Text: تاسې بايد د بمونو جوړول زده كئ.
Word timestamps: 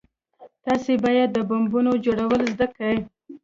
تاسې 0.65 0.93
بايد 1.03 1.29
د 1.33 1.37
بمونو 1.47 1.93
جوړول 2.05 2.41
زده 2.53 2.67
كئ. 2.75 2.97